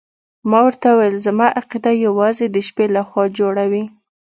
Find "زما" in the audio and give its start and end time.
1.27-1.47